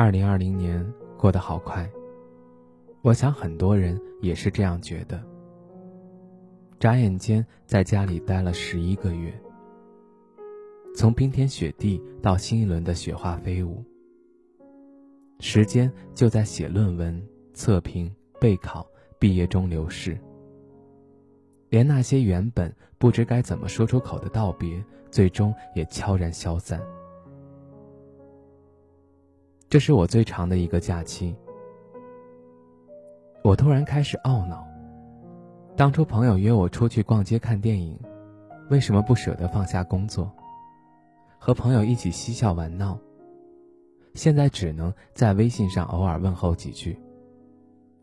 [0.00, 1.90] 二零二零年过得好快，
[3.02, 5.20] 我想很多人也是这样觉得。
[6.78, 9.36] 眨眼间，在家里待了十一个月，
[10.94, 13.82] 从冰天雪地到新一轮的雪花飞舞，
[15.40, 17.20] 时间就在写论文、
[17.52, 18.08] 测评、
[18.40, 18.86] 备考、
[19.18, 20.16] 毕业中流逝，
[21.70, 26.80] 连那些原本不知该怎么说出口的道别，最终也悄然消散。
[29.70, 31.36] 这是我最长的一个假期，
[33.44, 34.66] 我突然开始懊恼：
[35.76, 37.98] 当初朋友约我出去逛街看电影，
[38.70, 40.32] 为什么不舍得放下工作，
[41.38, 42.98] 和朋友一起嬉笑玩闹？
[44.14, 46.98] 现在只能在微信上偶尔问候几句，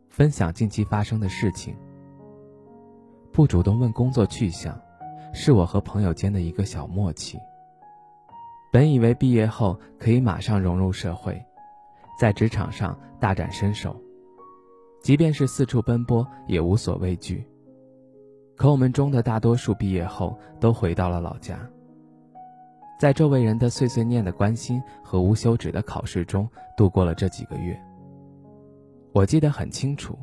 [0.07, 1.75] 分享近期发生的事情，
[3.31, 4.79] 不主动问工作去向，
[5.33, 7.39] 是我和朋友间的一个小默契。
[8.71, 11.43] 本以为毕业后可以马上融入社会。
[12.17, 13.95] 在职场上大展身手，
[15.01, 17.45] 即便是四处奔波也无所畏惧。
[18.55, 21.59] 可我们中的大多数毕业后都回到了老家，
[22.97, 27.77] 在周围人的碎碎念的关心和无休止的考试中度过了这几个月。
[29.11, 30.17] 我记得很清楚，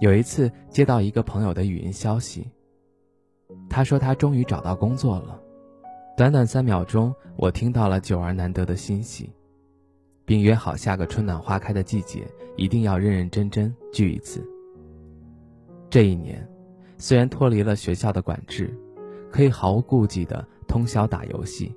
[0.00, 2.50] 有一次接到一个朋友的语音消息，
[3.68, 5.38] 他说他终于找到工作了。
[6.16, 9.30] 短短三秒钟，我听到了久而难得的欣喜。
[10.24, 14.42] 并约好下个春暖花开的季节，一定要认认真真聚一次。
[15.90, 16.48] 这一年，
[16.98, 18.74] 虽然脱离了学校的管制，
[19.30, 21.74] 可以毫无顾忌的通宵打游戏，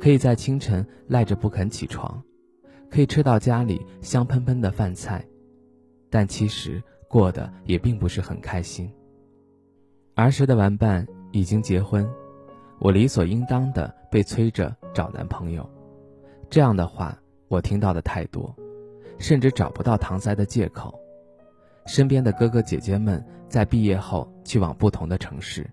[0.00, 2.22] 可以在清晨赖着不肯起床，
[2.88, 5.24] 可以吃到家里香喷喷的饭菜，
[6.08, 8.90] 但其实过得也并不是很开心。
[10.14, 12.08] 儿时的玩伴已经结婚，
[12.78, 15.68] 我理所应当的被催着找男朋友，
[16.48, 17.18] 这样的话。
[17.52, 18.50] 我听到的太多，
[19.18, 20.98] 甚至找不到搪塞的借口。
[21.84, 25.68] 身边的哥哥姐姐们在毕业后去往不同的城市，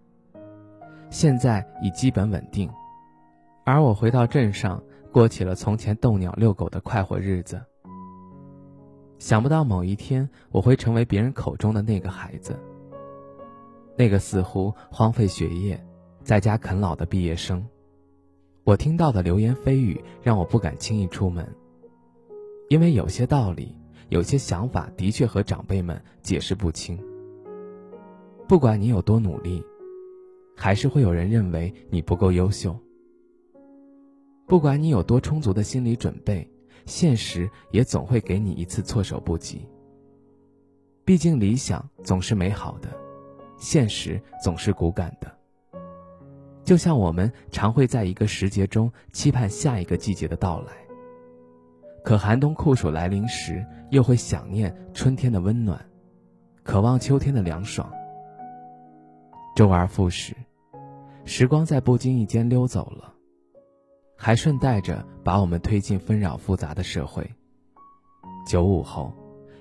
[1.10, 2.70] 现在已基本稳定，
[3.64, 7.62] 而我回到镇上，过起了从前逗鸟遛狗的快活日子。
[9.18, 12.60] 想不到某一天我会成为别人口中的那个孩子，
[13.96, 15.82] 那个似乎荒废学业，
[16.24, 17.66] 在家啃老的毕业生。
[18.66, 21.48] 我听到的流言蜚语让我不敢轻易出门。
[22.70, 23.76] 因为有些道理，
[24.10, 26.98] 有些想法的确和长辈们解释不清。
[28.48, 29.64] 不管你有多努力，
[30.56, 32.78] 还是会有人认为你不够优秀。
[34.46, 36.48] 不管你有多充足的心理准备，
[36.86, 39.68] 现实也总会给你一次措手不及。
[41.04, 42.90] 毕竟理想总是美好的，
[43.58, 45.32] 现实总是骨感的。
[46.64, 50.89] 就像我们常会在一个时节中期盼下一个季节的到来。
[52.04, 55.80] 可寒冬酷暑来临时，又会想念春天的温暖，
[56.64, 57.90] 渴望秋天的凉爽。
[59.56, 60.34] 周而复始，
[61.26, 63.14] 时光在不经意间溜走了，
[64.16, 67.30] 还顺带着把我们推进纷扰复杂的社会。
[68.48, 69.14] 九五后，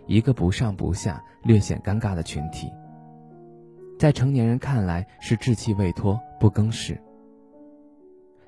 [0.07, 2.73] 一个不上不下、略显尴尬的群体，
[3.99, 6.95] 在成年人看来是稚气未脱、不更事；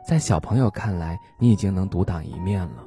[0.06, 2.84] 在小朋友看来，你已经能独当一面了。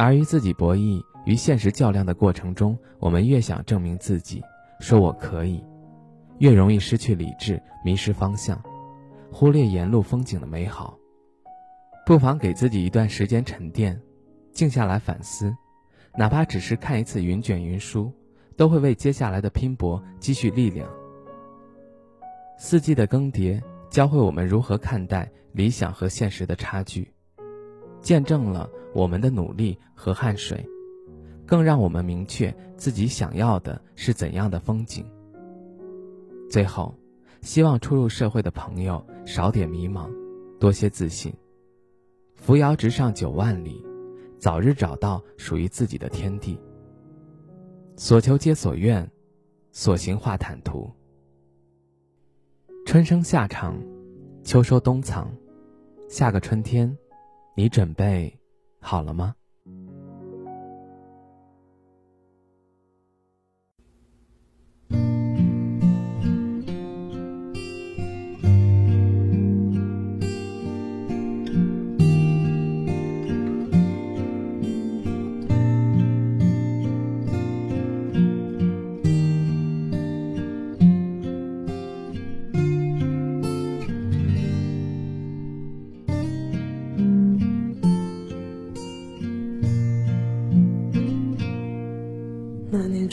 [0.00, 4.42] 而与自己博弈、与现实较量的过程中，我们越想证明自己，
[4.80, 5.62] 说我可以，
[6.38, 8.58] 越容易失去理智，迷失方向，
[9.30, 10.96] 忽略沿路风景的美好。
[12.06, 14.00] 不妨给自己一段时间沉淀，
[14.54, 15.54] 静下来反思，
[16.16, 18.10] 哪怕只是看一次云卷云舒，
[18.56, 20.88] 都会为接下来的拼搏积蓄力量。
[22.56, 23.60] 四季的更迭，
[23.90, 27.12] 教会我们如何看待理想和现实的差距。
[28.00, 30.66] 见证了我们的努力和汗水，
[31.46, 35.04] 更让我们明确自己想要的是怎样的风景。
[36.50, 36.94] 最后，
[37.42, 40.10] 希望初入社会的朋友少点迷茫，
[40.58, 41.32] 多些自信，
[42.34, 43.84] 扶摇直上九万里，
[44.38, 46.58] 早日找到属于自己的天地。
[47.96, 49.08] 所求皆所愿，
[49.72, 50.90] 所行化坦途。
[52.86, 53.78] 春生夏长，
[54.42, 55.30] 秋收冬藏，
[56.08, 56.96] 下个春天。
[57.60, 58.34] 你准备
[58.80, 59.34] 好了吗？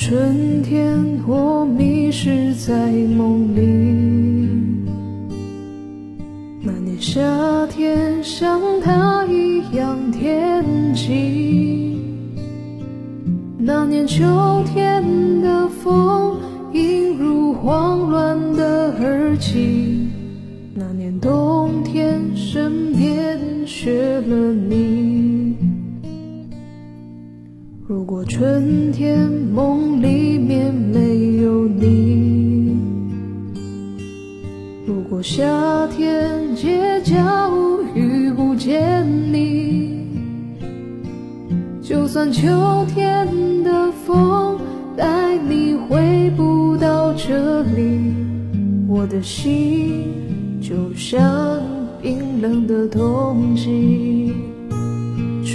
[0.07, 3.61] 春天，我迷失在梦里。
[6.61, 10.63] 那年夏天，像他一样天
[10.95, 11.99] 气。
[13.57, 14.23] 那年秋
[14.73, 16.37] 天的风，
[16.71, 20.07] 映入慌乱的耳际。
[20.73, 21.56] 那年冬
[28.29, 29.17] 春天
[29.53, 32.77] 梦里面没有你，
[34.85, 37.15] 如果夏天街角
[37.95, 40.05] 遇不见你，
[41.81, 43.27] 就算秋天
[43.63, 44.59] 的风
[44.95, 48.13] 带你回不到这里，
[48.87, 50.03] 我的心
[50.61, 51.61] 就像
[52.01, 54.33] 冰冷的冬季。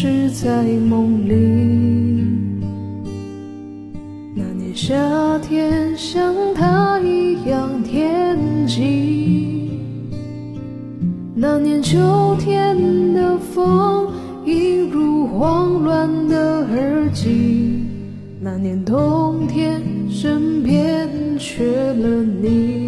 [0.00, 1.34] 是在梦里。
[4.32, 4.94] 那年夏
[5.40, 9.72] 天，像他一样天际。
[11.34, 14.06] 那年秋天的风，
[14.46, 17.84] 映入慌乱的耳际。
[18.40, 21.08] 那年冬天，身边
[21.40, 22.87] 缺了你。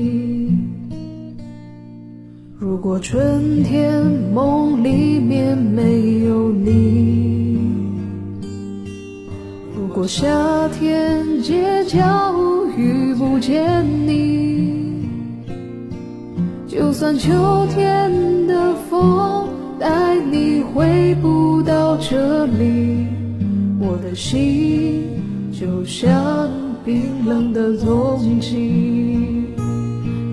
[2.82, 7.58] 如果春天梦里面没有你，
[9.76, 12.34] 如果夏天街角
[12.78, 15.10] 遇不见你，
[16.66, 19.46] 就算秋天的风
[19.78, 23.06] 带你回不到这里，
[23.78, 25.02] 我的心
[25.52, 26.48] 就像
[26.82, 29.39] 冰冷的冬季。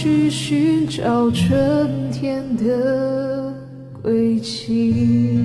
[0.00, 3.52] 去寻找春天的
[4.00, 5.40] 轨迹？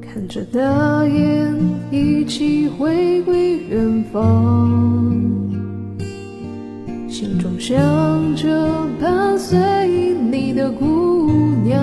[0.00, 1.54] 看着大雁
[1.90, 4.70] 一起回归远方，
[7.10, 7.76] 心中想
[8.34, 9.58] 着伴随
[10.30, 11.30] 你的姑
[11.62, 11.78] 娘，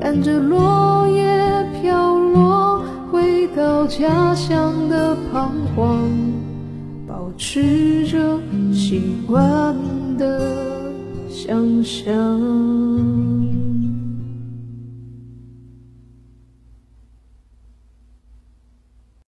[0.00, 6.29] 看着落叶飘落，回到家乡的彷徨。
[7.52, 8.38] 试着
[8.72, 9.74] 习惯
[10.16, 10.92] 的
[11.28, 12.79] 想象。